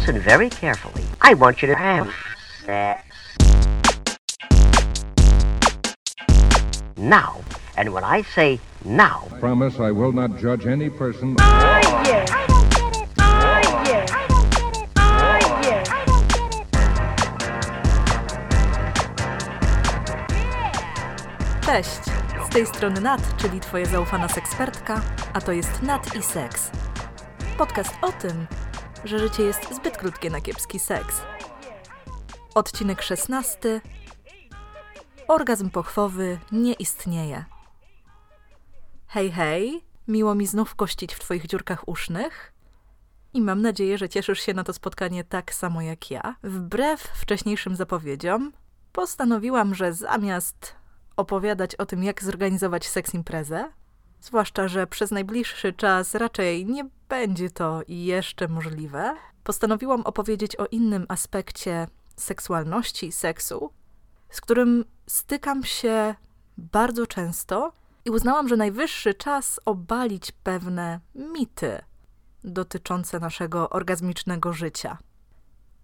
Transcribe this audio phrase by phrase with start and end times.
[0.00, 1.04] listen very carefully.
[1.20, 2.10] I want you to have
[2.64, 3.04] sex.
[6.96, 7.36] Now.
[7.76, 11.36] And when I say now, Promise I will not judge any person.
[11.38, 12.26] Oh, yeah.
[12.30, 13.08] I don't get it.
[13.18, 13.60] Oh,
[14.96, 15.20] oh,
[21.62, 22.00] Cześć!
[22.46, 25.00] Z tej strony Nat, czyli Twoja zaufana sekspertka,
[25.32, 26.70] a to jest Nat i Seks.
[27.58, 28.46] Podcast o tym,
[29.04, 31.22] że życie jest zbyt krótkie na kiepski seks.
[32.54, 33.80] Odcinek 16.
[35.28, 37.44] Orgazm pochwowy nie istnieje.
[39.06, 39.84] Hej, hej!
[40.08, 42.52] Miło mi znów kościć w Twoich dziurkach usznych.
[43.34, 46.36] I mam nadzieję, że cieszysz się na to spotkanie tak samo jak ja.
[46.42, 48.52] Wbrew wcześniejszym zapowiedziom,
[48.92, 50.74] postanowiłam, że zamiast
[51.16, 53.72] opowiadać o tym, jak zorganizować seks imprezę,
[54.20, 61.06] zwłaszcza, że przez najbliższy czas raczej nie będzie to jeszcze możliwe, postanowiłam opowiedzieć o innym
[61.08, 63.70] aspekcie seksualności, seksu,
[64.30, 66.14] z którym stykam się
[66.58, 67.72] bardzo często
[68.04, 71.78] i uznałam, że najwyższy czas obalić pewne mity
[72.44, 74.98] dotyczące naszego orgazmicznego życia.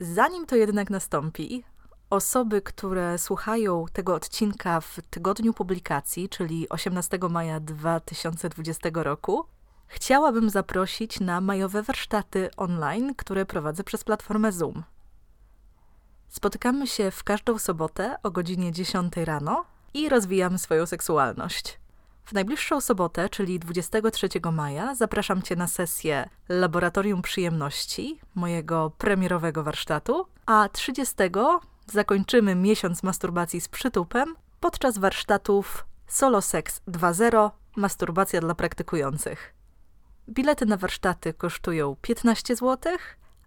[0.01, 1.65] Zanim to jednak nastąpi,
[2.11, 9.47] osoby, które słuchają tego odcinka w tygodniu publikacji, czyli 18 maja 2020 roku,
[9.87, 14.83] chciałabym zaprosić na majowe warsztaty online, które prowadzę przez platformę Zoom.
[16.29, 21.79] Spotykamy się w każdą sobotę o godzinie 10 rano i rozwijamy swoją seksualność.
[22.25, 30.27] W najbliższą sobotę, czyli 23 maja, zapraszam Cię na sesję Laboratorium Przyjemności, mojego premierowego warsztatu,
[30.47, 31.15] a 30
[31.93, 39.55] zakończymy miesiąc masturbacji z przytupem podczas warsztatów Solo Sex 2.0 Masturbacja dla praktykujących.
[40.29, 42.93] Bilety na warsztaty kosztują 15 zł,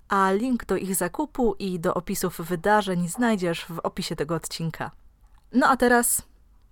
[0.10, 4.92] a link do ich zakupu i do opisów wydarzeń znajdziesz w opisie tego odcinka.
[5.54, 6.22] No a teraz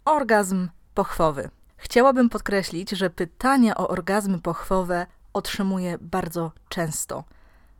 [0.05, 1.49] orgazm pochwowy.
[1.77, 7.23] Chciałabym podkreślić, że pytania o orgazmy pochwowe otrzymuję bardzo często.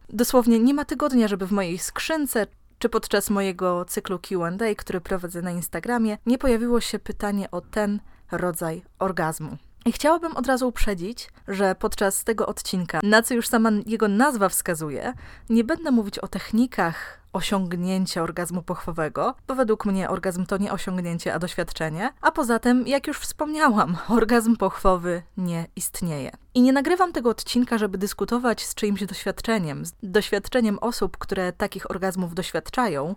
[0.09, 2.47] Dosłownie nie ma tygodnia, żeby w mojej skrzynce
[2.79, 7.99] czy podczas mojego cyklu QA, który prowadzę na Instagramie, nie pojawiło się pytanie o ten
[8.31, 9.57] rodzaj orgazmu.
[9.85, 14.49] I chciałabym od razu uprzedzić, że podczas tego odcinka, na co już sama jego nazwa
[14.49, 15.13] wskazuje,
[15.49, 21.33] nie będę mówić o technikach osiągnięcia orgazmu pochwowego, bo według mnie orgazm to nie osiągnięcie,
[21.33, 22.13] a doświadczenie.
[22.21, 26.31] A poza tym, jak już wspomniałam, orgazm pochwowy nie istnieje.
[26.53, 31.91] I nie nagrywam tego odcinka, żeby dyskutować z czyimś doświadczeniem, z doświadczeniem osób, które takich
[31.91, 33.15] orgazmów doświadczają,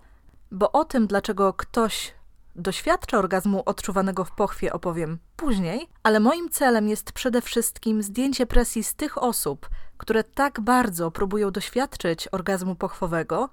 [0.51, 2.15] bo o tym, dlaczego ktoś
[2.57, 8.85] doświadcza orgazmu odczuwanego w pochwie opowiem później, ale moim celem jest przede wszystkim zdjęcie presji
[8.85, 13.49] z tych osób, które tak bardzo próbują doświadczyć orgazmu pochwowego,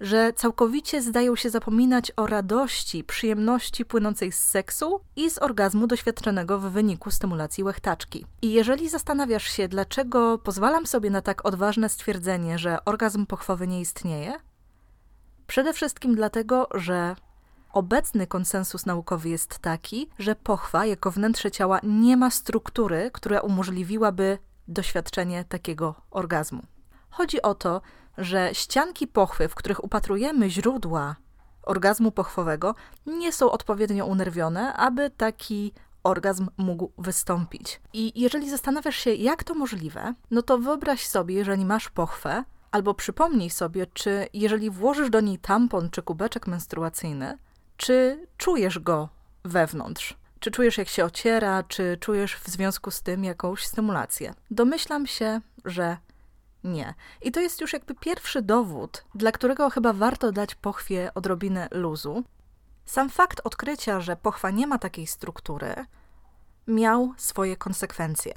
[0.00, 6.58] że całkowicie zdają się zapominać o radości, przyjemności płynącej z seksu i z orgazmu doświadczonego
[6.58, 8.26] w wyniku stymulacji łechtaczki.
[8.42, 13.80] I jeżeli zastanawiasz się, dlaczego pozwalam sobie na tak odważne stwierdzenie, że orgazm pochwowy nie
[13.80, 14.34] istnieje,
[15.46, 17.16] przede wszystkim dlatego, że
[17.72, 24.38] Obecny konsensus naukowy jest taki, że pochwa jako wnętrze ciała nie ma struktury, która umożliwiłaby
[24.68, 26.62] doświadczenie takiego orgazmu.
[27.10, 27.80] Chodzi o to,
[28.18, 31.16] że ścianki pochwy, w których upatrujemy źródła
[31.62, 32.74] orgazmu pochwowego,
[33.06, 37.80] nie są odpowiednio unerwione, aby taki orgazm mógł wystąpić.
[37.92, 42.94] I jeżeli zastanawiasz się, jak to możliwe, no to wyobraź sobie, jeżeli masz pochwę, albo
[42.94, 47.38] przypomnij sobie, czy jeżeli włożysz do niej tampon czy kubeczek menstruacyjny,
[47.76, 49.08] czy czujesz go
[49.44, 50.16] wewnątrz?
[50.40, 54.34] Czy czujesz, jak się ociera, czy czujesz w związku z tym jakąś stymulację?
[54.50, 55.96] Domyślam się, że
[56.68, 56.94] nie.
[57.22, 62.24] I to jest już jakby pierwszy dowód, dla którego chyba warto dać pochwie odrobinę luzu.
[62.84, 65.74] Sam fakt odkrycia, że pochwa nie ma takiej struktury,
[66.66, 68.34] miał swoje konsekwencje.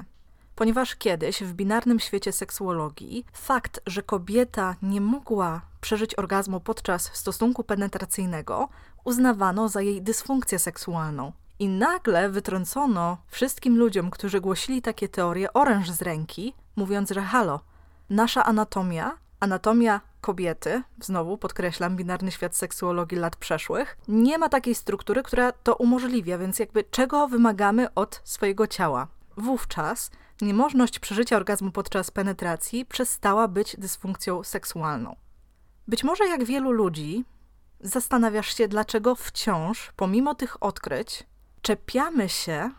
[0.55, 7.63] Ponieważ kiedyś w binarnym świecie seksuologii fakt, że kobieta nie mogła przeżyć orgazmu podczas stosunku
[7.63, 8.69] penetracyjnego,
[9.03, 11.31] uznawano za jej dysfunkcję seksualną.
[11.59, 17.59] I nagle wytrącono wszystkim ludziom, którzy głosili takie teorie, oręż z ręki, mówiąc, że halo,
[18.11, 25.23] nasza anatomia, anatomia kobiety, znowu podkreślam binarny świat seksuologii lat przeszłych, nie ma takiej struktury,
[25.23, 29.07] która to umożliwia, więc jakby czego wymagamy od swojego ciała?
[29.37, 30.11] Wówczas
[30.41, 35.15] niemożność przeżycia orgazmu podczas penetracji przestała być dysfunkcją seksualną.
[35.87, 37.25] Być może jak wielu ludzi
[37.79, 41.23] zastanawiasz się, dlaczego wciąż, pomimo tych odkryć,
[41.61, 42.69] czepiamy się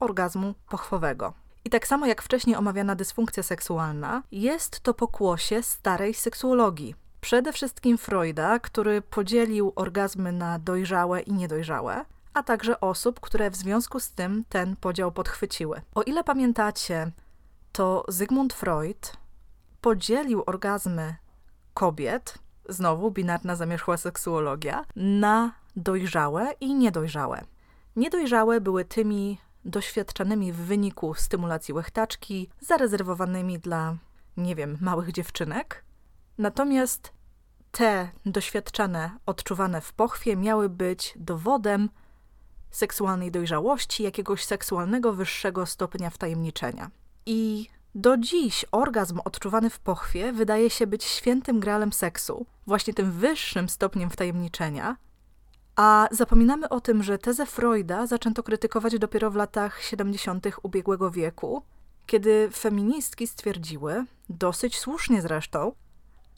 [0.00, 1.47] orgazmu pochwowego.
[1.68, 6.94] I tak samo jak wcześniej omawiana dysfunkcja seksualna, jest to pokłosie starej seksuologii.
[7.20, 12.04] Przede wszystkim Freuda, który podzielił orgazmy na dojrzałe i niedojrzałe,
[12.34, 15.80] a także osób, które w związku z tym ten podział podchwyciły.
[15.94, 17.10] O ile pamiętacie,
[17.72, 19.12] to Zygmunt Freud
[19.80, 21.14] podzielił orgazmy
[21.74, 22.34] kobiet,
[22.68, 27.44] znowu binarna zamierzchła seksuologia, na dojrzałe i niedojrzałe.
[27.96, 29.38] Niedojrzałe były tymi
[29.68, 33.96] doświadczanymi w wyniku stymulacji łechtaczki, zarezerwowanymi dla,
[34.36, 35.84] nie wiem, małych dziewczynek.
[36.38, 37.12] Natomiast
[37.70, 41.88] te doświadczane, odczuwane w pochwie miały być dowodem
[42.70, 46.90] seksualnej dojrzałości, jakiegoś seksualnego wyższego stopnia wtajemniczenia.
[47.26, 53.12] I do dziś orgazm odczuwany w pochwie wydaje się być świętym gralem seksu, właśnie tym
[53.12, 54.96] wyższym stopniem wtajemniczenia,
[55.78, 60.46] a zapominamy o tym, że tezę Freuda zaczęto krytykować dopiero w latach 70.
[60.62, 61.62] ubiegłego wieku,
[62.06, 65.72] kiedy feministki stwierdziły, dosyć słusznie zresztą,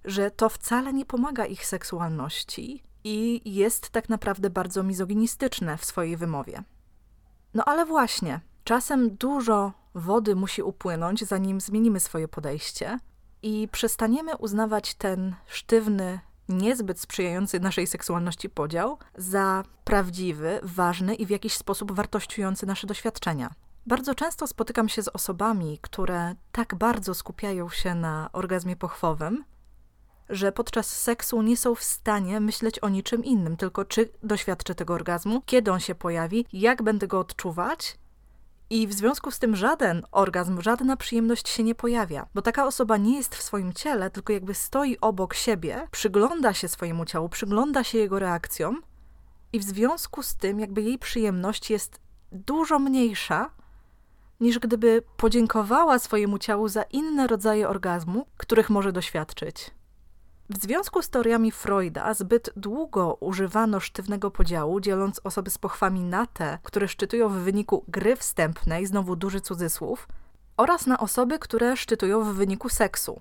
[0.04, 6.16] że to wcale nie pomaga ich seksualności i jest tak naprawdę bardzo mizoginistyczne w swojej
[6.16, 6.62] wymowie.
[7.54, 12.98] No ale właśnie, czasem dużo wody musi upłynąć, zanim zmienimy swoje podejście
[13.42, 16.20] i przestaniemy uznawać ten sztywny,
[16.50, 23.50] niezbyt sprzyjający naszej seksualności podział za prawdziwy, ważny i w jakiś sposób wartościujący nasze doświadczenia.
[23.86, 29.44] Bardzo często spotykam się z osobami, które tak bardzo skupiają się na orgazmie pochwowym,
[30.28, 34.94] że podczas seksu nie są w stanie myśleć o niczym innym, tylko czy doświadczę tego
[34.94, 37.98] orgazmu, kiedy on się pojawi, jak będę go odczuwać.
[38.70, 42.96] I w związku z tym żaden orgazm, żadna przyjemność się nie pojawia, bo taka osoba
[42.96, 47.84] nie jest w swoim ciele, tylko jakby stoi obok siebie, przygląda się swojemu ciału, przygląda
[47.84, 48.82] się jego reakcjom,
[49.52, 52.00] i w związku z tym, jakby jej przyjemność jest
[52.32, 53.50] dużo mniejsza,
[54.40, 59.70] niż gdyby podziękowała swojemu ciału za inne rodzaje orgazmu, których może doświadczyć.
[60.50, 66.26] W związku z teoriami Freuda zbyt długo używano sztywnego podziału, dzieląc osoby z pochwami na
[66.26, 70.08] te, które szczytują w wyniku gry wstępnej, znowu duży cudzysłów,
[70.56, 73.20] oraz na osoby, które szczytują w wyniku seksu.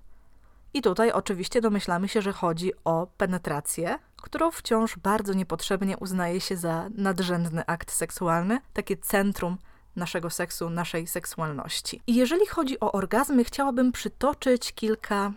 [0.74, 6.58] I tutaj oczywiście domyślamy się, że chodzi o penetrację, którą wciąż bardzo niepotrzebnie uznaje się
[6.58, 9.58] za nadrzędny akt seksualny, takie centrum
[9.96, 12.02] naszego seksu, naszej seksualności.
[12.08, 15.32] I jeżeli chodzi o orgazmy, chciałabym przytoczyć kilka,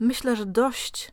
[0.00, 1.12] myślę, że dość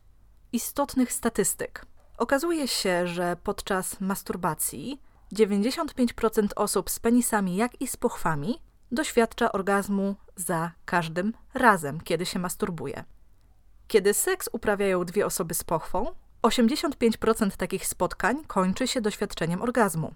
[0.57, 1.86] istotnych statystyk.
[2.18, 5.01] Okazuje się, że podczas masturbacji
[5.33, 8.62] 95% osób z penisami, jak i z pochwami
[8.92, 13.04] doświadcza orgazmu za każdym razem, kiedy się masturbuje.
[13.88, 16.06] Kiedy seks uprawiają dwie osoby z pochwą,
[16.44, 20.13] 85% takich spotkań kończy się doświadczeniem orgazmu.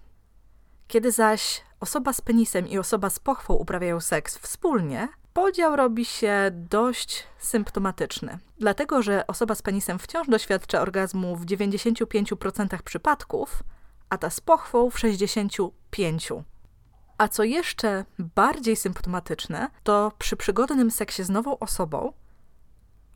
[0.88, 6.50] Kiedy zaś osoba z penisem i osoba z pochwą uprawiają seks wspólnie, podział robi się
[6.52, 8.38] dość symptomatyczny.
[8.58, 13.62] Dlatego, że osoba z penisem wciąż doświadcza orgazmu w 95% przypadków,
[14.08, 16.42] a ta z pochwą w 65%.
[17.18, 22.12] A co jeszcze bardziej symptomatyczne, to przy przygodnym seksie z nową osobą,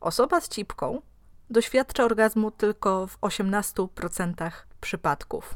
[0.01, 1.01] osoba z cipką
[1.49, 5.55] doświadcza orgazmu tylko w 18% przypadków.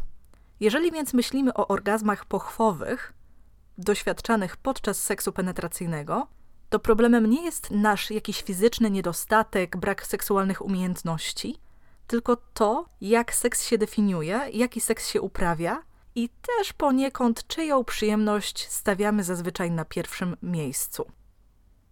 [0.59, 3.13] Jeżeli więc myślimy o orgazmach pochwowych,
[3.77, 6.27] doświadczanych podczas seksu penetracyjnego,
[6.71, 11.59] to problemem nie jest nasz jakiś fizyczny niedostatek, brak seksualnych umiejętności,
[12.07, 15.83] tylko to, jak seks się definiuje, jaki seks się uprawia
[16.15, 21.05] i też poniekąd czyją przyjemność stawiamy zazwyczaj na pierwszym miejscu.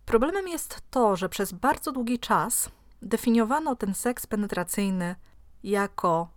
[0.05, 2.69] Problemem jest to, że przez bardzo długi czas
[3.01, 5.15] definiowano ten seks penetracyjny
[5.63, 6.29] jako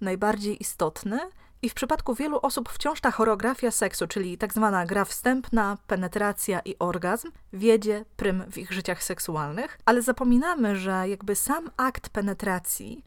[0.00, 1.18] najbardziej istotny
[1.62, 6.60] i w przypadku wielu osób wciąż ta choreografia seksu, czyli tak zwana gra wstępna, penetracja
[6.60, 13.04] i orgazm, wiedzie prym w ich życiach seksualnych, ale zapominamy, że jakby sam akt penetracji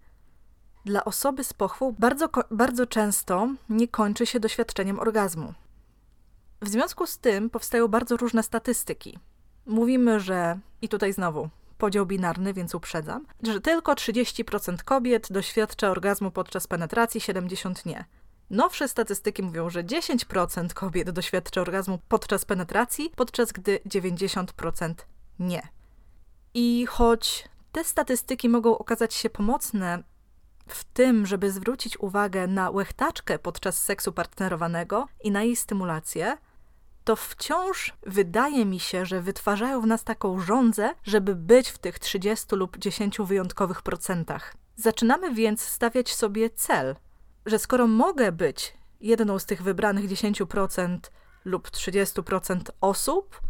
[0.86, 5.54] dla osoby z pochwą bardzo, bardzo często nie kończy się doświadczeniem orgazmu.
[6.62, 9.20] W związku z tym powstają bardzo różne statystyki.
[9.66, 16.32] Mówimy, że i tutaj znowu podział binarny, więc uprzedzam, że tylko 30% kobiet doświadcza orgazmu
[16.32, 18.06] podczas penetracji, 70% nie.
[18.52, 24.94] Nowsze statystyki mówią, że 10% kobiet doświadcza orgazmu podczas penetracji, podczas gdy 90%
[25.40, 25.62] nie.
[26.54, 30.04] I choć te statystyki mogą okazać się pomocne
[30.68, 36.38] w tym, żeby zwrócić uwagę na łechtaczkę podczas seksu partnerowanego i na jej stymulację,
[37.04, 42.00] to wciąż wydaje mi się, że wytwarzają w nas taką żądzę, żeby być w tych
[42.00, 44.54] 30 lub 10 wyjątkowych procentach.
[44.76, 46.96] Zaczynamy więc stawiać sobie cel,
[47.46, 50.98] że skoro mogę być jedną z tych wybranych 10%
[51.46, 53.42] lub 30% osób,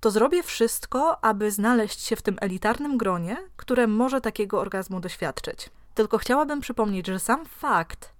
[0.00, 5.70] to zrobię wszystko, aby znaleźć się w tym elitarnym gronie, które może takiego orgazmu doświadczyć.
[5.94, 8.12] Tylko chciałabym przypomnieć, że sam fakt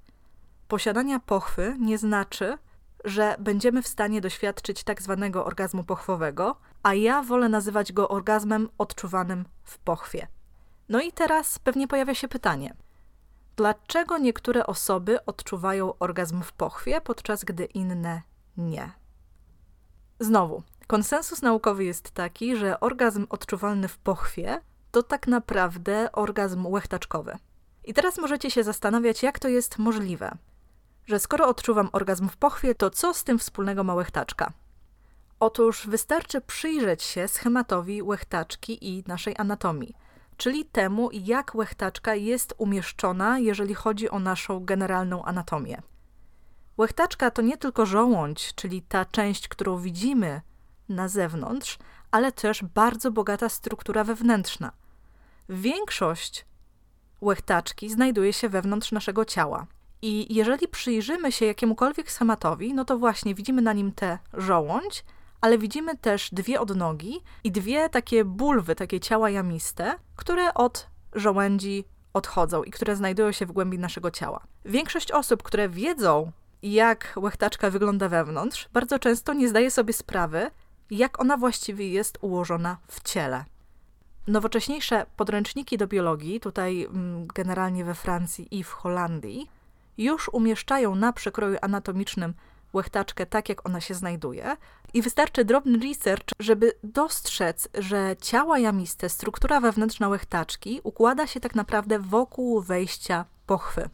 [0.68, 2.58] posiadania pochwy nie znaczy,
[3.04, 8.68] że będziemy w stanie doświadczyć tak zwanego orgazmu pochwowego, a ja wolę nazywać go orgazmem
[8.78, 10.26] odczuwanym w pochwie.
[10.88, 12.74] No i teraz pewnie pojawia się pytanie:
[13.58, 18.22] dlaczego niektóre osoby odczuwają orgazm w pochwie, podczas gdy inne
[18.56, 18.92] nie?
[20.20, 24.60] Znowu, konsensus naukowy jest taki, że orgazm odczuwalny w pochwie
[24.90, 27.36] to tak naprawdę orgazm łechtaczkowy.
[27.84, 30.30] I teraz możecie się zastanawiać, jak to jest możliwe,
[31.06, 34.52] że skoro odczuwam orgazm w pochwie, to co z tym wspólnego ma łechtaczka?
[35.40, 39.94] Otóż wystarczy przyjrzeć się schematowi łechtaczki i naszej anatomii,
[40.38, 45.82] czyli temu, jak łechtaczka jest umieszczona, jeżeli chodzi o naszą generalną anatomię.
[46.78, 50.40] Łechtaczka to nie tylko żołądź, czyli ta część, którą widzimy
[50.88, 51.78] na zewnątrz,
[52.10, 54.72] ale też bardzo bogata struktura wewnętrzna.
[55.48, 56.46] Większość
[57.20, 59.66] łechtaczki znajduje się wewnątrz naszego ciała.
[60.02, 65.04] I jeżeli przyjrzymy się jakiemukolwiek schematowi, no to właśnie widzimy na nim tę żołądź,
[65.40, 71.84] ale widzimy też dwie odnogi i dwie takie bulwy, takie ciała jamiste, które od żołędzi
[72.12, 74.40] odchodzą i które znajdują się w głębi naszego ciała.
[74.64, 80.50] Większość osób, które wiedzą, jak łechtaczka wygląda wewnątrz, bardzo często nie zdaje sobie sprawy,
[80.90, 83.44] jak ona właściwie jest ułożona w ciele.
[84.26, 89.50] Nowocześniejsze podręczniki do biologii, tutaj mm, generalnie we Francji i w Holandii,
[89.98, 92.34] już umieszczają na przekroju anatomicznym
[92.72, 94.56] łechtaczkę tak, jak ona się znajduje.
[94.94, 101.54] I wystarczy drobny research, żeby dostrzec, że ciała jamiste, struktura wewnętrzna łechtaczki układa się tak
[101.54, 103.90] naprawdę wokół wejścia pochwy.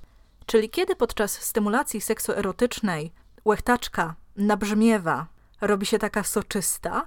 [0.46, 3.12] Czyli kiedy podczas stymulacji seksuerotycznej
[3.44, 5.26] łechtaczka nabrzmiewa,
[5.60, 7.06] robi się taka soczysta,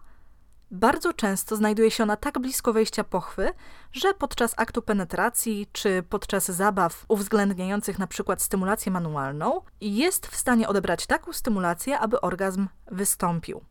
[0.72, 3.50] bardzo często znajduje się ona tak blisko wejścia pochwy,
[3.92, 11.08] że podczas aktu penetracji czy podczas zabaw uwzględniających przykład stymulację manualną jest w stanie odebrać
[11.08, 13.62] taką stymulację, aby orgazm wystąpił.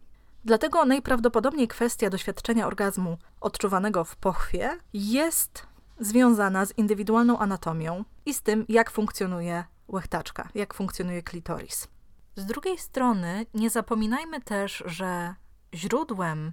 [0.46, 5.66] Dlatego najprawdopodobniej kwestia doświadczenia orgazmu odczuwanego w pochwie jest
[6.00, 11.88] związana z indywidualną anatomią i z tym, jak funkcjonuje łechtaczka, jak funkcjonuje klitoris.
[12.36, 15.34] Z drugiej strony, nie zapominajmy też, że
[15.74, 16.52] źródłem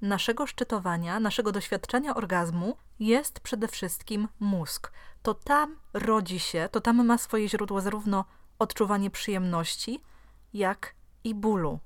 [0.00, 4.92] naszego szczytowania, naszego doświadczenia orgazmu jest przede wszystkim mózg.
[5.22, 8.24] To tam rodzi się, to tam ma swoje źródło zarówno
[8.58, 10.02] odczuwanie przyjemności,
[10.54, 11.78] jak i bólu.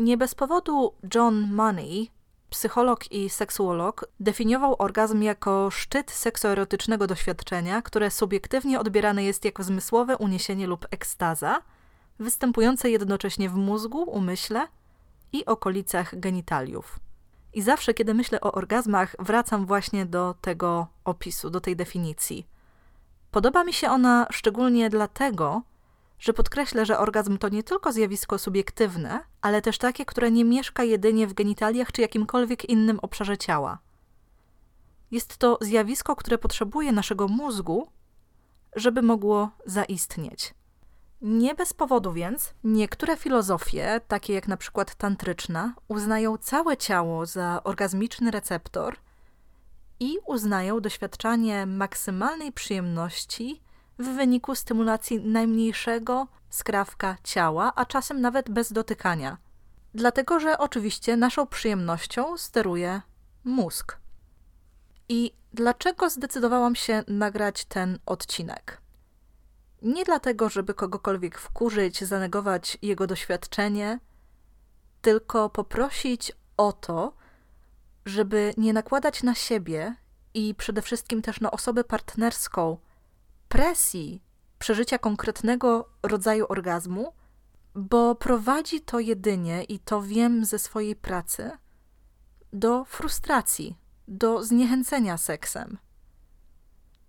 [0.00, 2.10] Nie bez powodu John Money,
[2.50, 10.16] psycholog i seksuolog, definiował orgazm jako szczyt seksuerotycznego doświadczenia, które subiektywnie odbierane jest jako zmysłowe
[10.16, 11.62] uniesienie lub ekstaza,
[12.18, 14.68] występujące jednocześnie w mózgu, umyśle
[15.32, 16.98] i okolicach genitaliów.
[17.52, 22.46] I zawsze, kiedy myślę o orgazmach, wracam właśnie do tego opisu, do tej definicji.
[23.30, 25.62] Podoba mi się ona szczególnie dlatego,
[26.20, 30.84] że podkreślę, że orgazm to nie tylko zjawisko subiektywne, ale też takie, które nie mieszka
[30.84, 33.78] jedynie w genitaliach czy jakimkolwiek innym obszarze ciała.
[35.10, 37.88] Jest to zjawisko, które potrzebuje naszego mózgu,
[38.76, 40.54] żeby mogło zaistnieć.
[41.22, 47.60] Nie bez powodu więc niektóre filozofie, takie jak na przykład tantryczna, uznają całe ciało za
[47.64, 48.96] orgazmiczny receptor
[50.00, 53.60] i uznają doświadczanie maksymalnej przyjemności
[54.00, 59.38] w wyniku stymulacji najmniejszego skrawka ciała, a czasem nawet bez dotykania.
[59.94, 63.02] Dlatego, że oczywiście naszą przyjemnością steruje
[63.44, 63.98] mózg.
[65.08, 68.80] I dlaczego zdecydowałam się nagrać ten odcinek?
[69.82, 74.00] Nie dlatego, żeby kogokolwiek wkurzyć, zanegować jego doświadczenie,
[75.02, 77.12] tylko poprosić o to,
[78.06, 79.94] żeby nie nakładać na siebie
[80.34, 82.78] i przede wszystkim też na osobę partnerską
[83.50, 84.22] presji
[84.58, 87.12] przeżycia konkretnego rodzaju orgazmu,
[87.74, 91.50] bo prowadzi to jedynie, i to wiem ze swojej pracy,
[92.52, 93.76] do frustracji,
[94.08, 95.78] do zniechęcenia seksem.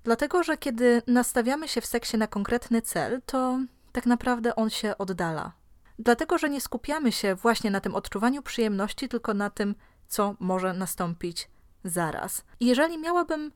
[0.04, 3.60] Dlatego, że kiedy nastawiamy się w seksie na konkretny cel, to
[3.92, 5.52] tak naprawdę on się oddala.
[6.00, 9.76] Dlatego, że nie skupiamy się właśnie na tym odczuwaniu przyjemności, tylko na tym,
[10.08, 11.50] co może nastąpić
[11.84, 12.44] zaraz.
[12.60, 13.52] I jeżeli miałabym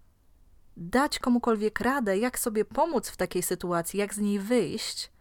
[0.78, 5.12] dać komukolwiek radę, jak sobie pomóc w takiej sytuacji, jak z niej wyjść,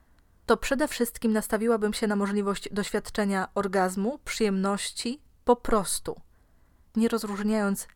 [0.47, 6.21] to przede wszystkim nastawiłabym się na możliwość doświadczenia orgazmu, przyjemności po prostu,
[6.97, 7.89] nie rozróżniając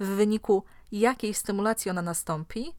[0.00, 2.72] w wyniku jakiej stymulacji ona nastąpi,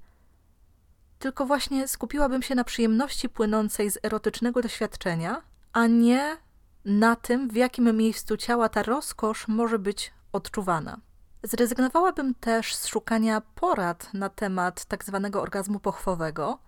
[1.19, 5.41] tylko właśnie skupiłabym się na przyjemności płynącej z erotycznego doświadczenia,
[5.73, 6.37] a nie
[6.85, 10.99] na tym, w jakim miejscu ciała ta rozkosz może być odczuwana.
[11.47, 16.59] Zrezygnowałabym też z szukania porad na temat tak zwanego orgazmu pochwowego,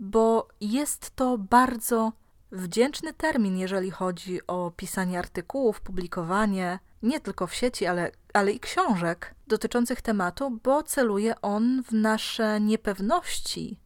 [0.00, 2.12] bo jest to bardzo
[2.52, 8.60] wdzięczny termin, jeżeli chodzi o pisanie artykułów, publikowanie nie tylko w sieci, ale, ale i
[8.60, 13.80] książek dotyczących tematu, bo celuje on w nasze niepewności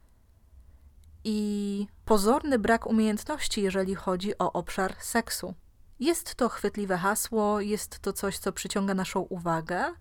[1.24, 5.54] i pozorny brak umiejętności, jeżeli chodzi o obszar seksu.
[6.00, 9.94] Jest to chwytliwe hasło, jest to coś, co przyciąga naszą uwagę,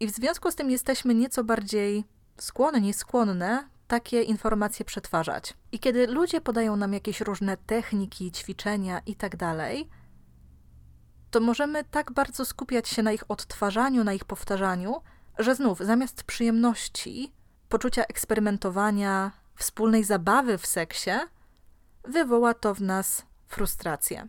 [0.00, 2.04] i w związku z tym jesteśmy nieco bardziej
[2.38, 5.54] skłonni, skłonne takie informacje przetwarzać.
[5.72, 10.00] I kiedy ludzie podają nam jakieś różne techniki, ćwiczenia itd., tak
[11.30, 15.02] to możemy tak bardzo skupiać się na ich odtwarzaniu, na ich powtarzaniu,
[15.38, 17.32] że znów zamiast przyjemności,
[17.68, 21.10] poczucia eksperymentowania, wspólnej zabawy w seksie,
[22.04, 24.28] wywoła to w nas frustrację.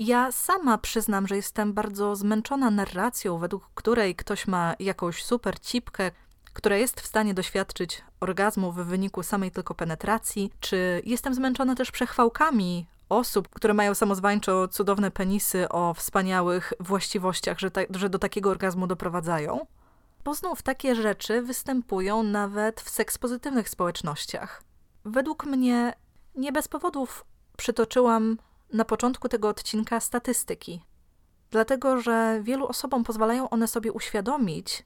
[0.00, 6.10] Ja sama przyznam, że jestem bardzo zmęczona narracją, według której ktoś ma jakąś super cipkę,
[6.52, 11.90] która jest w stanie doświadczyć orgazmu w wyniku samej tylko penetracji, czy jestem zmęczona też
[11.90, 18.50] przechwałkami osób, które mają samozwańczo cudowne penisy o wspaniałych właściwościach, że, ta, że do takiego
[18.50, 19.66] orgazmu doprowadzają.
[20.24, 24.62] Bo znów takie rzeczy występują nawet w sekspozytywnych społecznościach.
[25.04, 25.94] Według mnie
[26.34, 27.24] nie bez powodów
[27.56, 28.36] przytoczyłam
[28.72, 30.82] na początku tego odcinka statystyki,
[31.50, 34.84] dlatego że wielu osobom pozwalają one sobie uświadomić,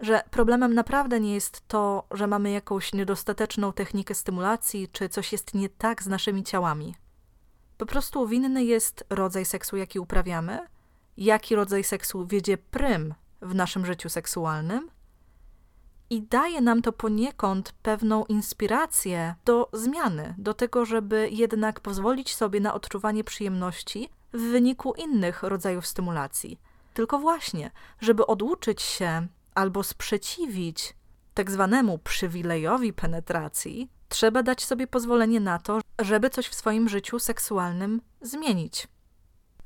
[0.00, 5.54] że problemem naprawdę nie jest to, że mamy jakąś niedostateczną technikę stymulacji, czy coś jest
[5.54, 6.94] nie tak z naszymi ciałami.
[7.78, 10.66] Po prostu winny jest rodzaj seksu, jaki uprawiamy,
[11.16, 14.90] jaki rodzaj seksu wiedzie prym w naszym życiu seksualnym
[16.10, 22.60] i daje nam to poniekąd pewną inspirację do zmiany, do tego, żeby jednak pozwolić sobie
[22.60, 26.58] na odczuwanie przyjemności w wyniku innych rodzajów stymulacji.
[26.94, 30.94] Tylko właśnie, żeby oduczyć się albo sprzeciwić
[31.34, 37.18] tak zwanemu przywilejowi penetracji, trzeba dać sobie pozwolenie na to, żeby coś w swoim życiu
[37.18, 38.88] seksualnym zmienić.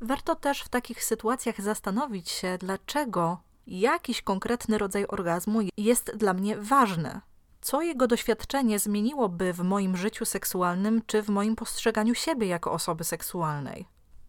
[0.01, 6.57] Warto też w takich sytuacjach zastanowić się, dlaczego jakiś konkretny rodzaj orgazmu jest dla mnie
[6.57, 7.21] ważny.
[7.61, 13.05] Co jego doświadczenie zmieniłoby w moim życiu seksualnym czy w moim postrzeganiu siebie jako osoby
[13.05, 13.89] seksualnej?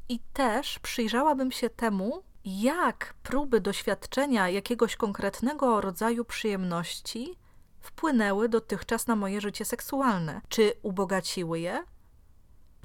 [0.09, 7.37] I też przyjrzałabym się temu, jak próby doświadczenia jakiegoś konkretnego rodzaju przyjemności
[7.79, 10.41] wpłynęły dotychczas na moje życie seksualne.
[10.49, 11.83] Czy ubogaciły je?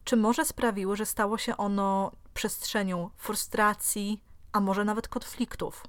[0.05, 5.85] Czy może sprawiły, że stało się ono przestrzenią frustracji, a może nawet konfliktów?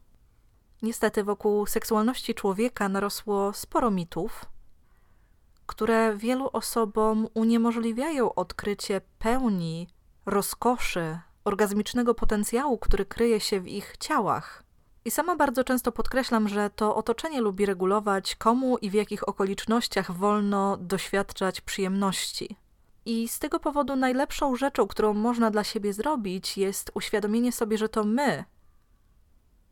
[0.81, 4.45] Niestety wokół seksualności człowieka narosło sporo mitów,
[5.65, 9.87] które wielu osobom uniemożliwiają odkrycie pełni
[10.25, 14.63] rozkoszy, orgazmicznego potencjału, który kryje się w ich ciałach.
[15.05, 20.11] I sama bardzo często podkreślam, że to otoczenie lubi regulować, komu i w jakich okolicznościach
[20.11, 22.55] wolno doświadczać przyjemności.
[23.05, 27.89] I z tego powodu najlepszą rzeczą, którą można dla siebie zrobić, jest uświadomienie sobie, że
[27.89, 28.43] to my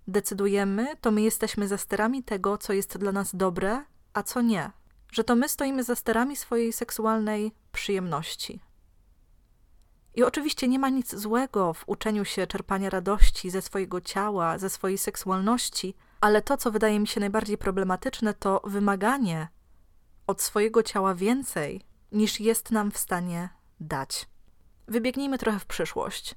[0.07, 4.71] decydujemy, to my jesteśmy za sterami tego, co jest dla nas dobre, a co nie.
[5.11, 8.59] Że to my stoimy za sterami swojej seksualnej przyjemności.
[10.15, 14.69] I oczywiście nie ma nic złego w uczeniu się czerpania radości ze swojego ciała, ze
[14.69, 19.47] swojej seksualności, ale to, co wydaje mi się najbardziej problematyczne, to wymaganie
[20.27, 24.27] od swojego ciała więcej, niż jest nam w stanie dać.
[24.87, 26.35] Wybiegnijmy trochę w przyszłość.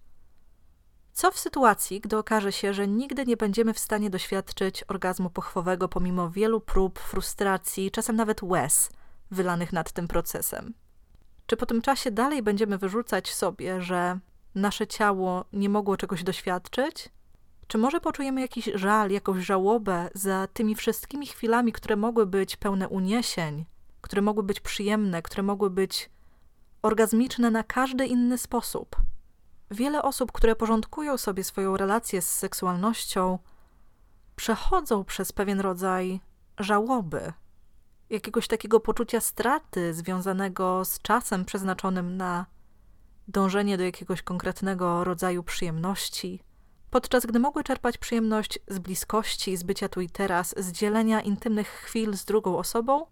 [1.21, 5.89] Co w sytuacji, gdy okaże się, że nigdy nie będziemy w stanie doświadczyć orgazmu pochwowego
[5.89, 8.91] pomimo wielu prób, frustracji, czasem nawet łez
[9.31, 10.75] wylanych nad tym procesem?
[11.47, 14.19] Czy po tym czasie dalej będziemy wyrzucać sobie, że
[14.55, 17.09] nasze ciało nie mogło czegoś doświadczyć?
[17.67, 22.89] Czy może poczujemy jakiś żal, jakąś żałobę za tymi wszystkimi chwilami, które mogły być pełne
[22.89, 23.65] uniesień,
[24.01, 26.11] które mogły być przyjemne, które mogły być
[26.83, 29.10] orgazmiczne na każdy inny sposób?
[29.71, 33.39] Wiele osób, które porządkują sobie swoją relację z seksualnością,
[34.37, 36.21] przechodzą przez pewien rodzaj
[36.59, 37.33] żałoby,
[38.11, 42.47] jakiegoś takiego poczucia straty związanego z czasem przeznaczonym na
[43.29, 46.41] dążenie do jakiegoś konkretnego rodzaju przyjemności,
[46.91, 51.69] podczas gdy mogły czerpać przyjemność z bliskości, z bycia tu i teraz, z dzielenia intymnych
[51.69, 53.07] chwil z drugą osobą.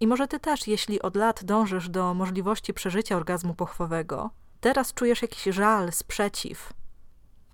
[0.00, 5.22] I może ty też, jeśli od lat dążysz do możliwości przeżycia orgazmu pochwowego, teraz czujesz
[5.22, 6.72] jakiś żal, sprzeciw,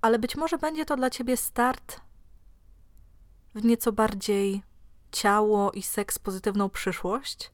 [0.00, 2.00] ale być może będzie to dla ciebie start
[3.54, 4.62] w nieco bardziej
[5.12, 7.50] ciało i seks pozytywną przyszłość,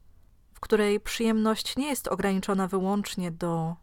[0.53, 3.75] w której przyjemność nie jest ograniczona wyłącznie do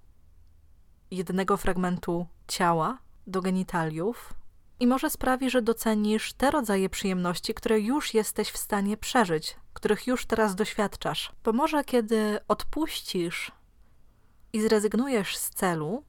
[1.10, 4.34] jednego fragmentu ciała, do genitaliów,
[4.80, 10.06] I może sprawi, że docenisz te rodzaje przyjemności, które już jesteś w stanie przeżyć, których
[10.06, 11.32] już teraz doświadczasz.
[11.44, 13.52] Bo może kiedy odpuścisz
[14.52, 16.04] i zrezygnujesz z celu,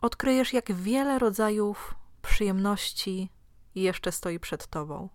[0.00, 3.30] odkryjesz, jak wiele rodzajów przyjemności
[3.74, 5.08] jeszcze stoi przed tobą.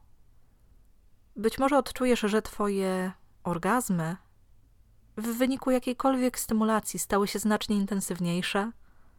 [1.36, 3.12] Być może odczujesz, że twoje
[3.44, 4.18] orgazmy
[5.18, 8.72] w wyniku jakiejkolwiek stymulacji stały się znacznie intensywniejsze,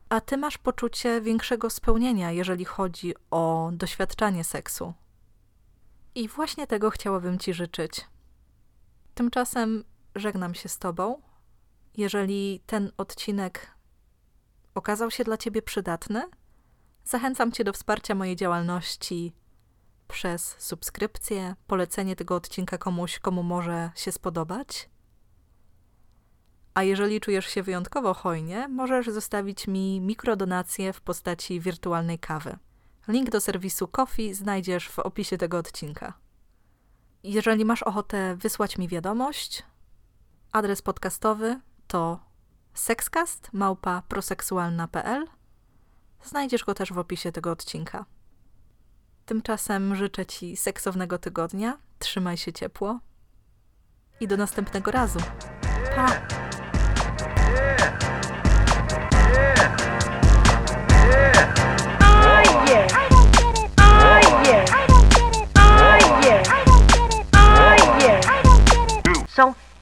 [0.08, 4.94] a ty masz poczucie większego spełnienia, jeżeli chodzi o doświadczanie seksu.
[6.14, 8.06] I właśnie tego chciałabym ci życzyć.
[9.14, 11.22] Tymczasem żegnam się z tobą.
[11.96, 13.70] Jeżeli ten odcinek
[14.74, 16.22] okazał się dla ciebie przydatny,
[17.04, 19.32] zachęcam cię do wsparcia mojej działalności
[20.08, 24.88] przez subskrypcję, polecenie tego odcinka komuś, komu może się spodobać.
[26.74, 32.58] A jeżeli czujesz się wyjątkowo hojnie, możesz zostawić mi mikrodonację w postaci wirtualnej kawy.
[33.08, 36.12] Link do serwisu Kofi znajdziesz w opisie tego odcinka.
[37.22, 39.62] Jeżeli masz ochotę wysłać mi wiadomość,
[40.52, 42.20] adres podcastowy to
[42.74, 45.26] sexcast@proseksualna.pl.
[46.24, 48.04] Znajdziesz go też w opisie tego odcinka.
[49.26, 52.98] Tymczasem życzę Ci seksownego tygodnia, trzymaj się ciepło
[54.20, 55.18] i do następnego razu.
[55.96, 56.08] Pa!
[69.36, 69.54] So